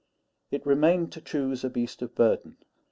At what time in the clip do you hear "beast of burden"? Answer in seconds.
1.69-2.57